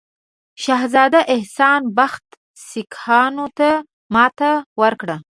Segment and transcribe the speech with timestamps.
[0.63, 2.25] شهزاده احسان بخت
[2.69, 3.69] سیکهانو ته
[4.13, 5.15] ماته ورکړه.